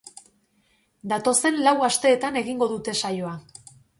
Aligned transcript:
Datozen 1.11 1.59
lau 1.67 1.75
asteetan 1.89 2.41
egingo 2.43 2.71
dute 2.75 2.99
saioa. 3.05 3.37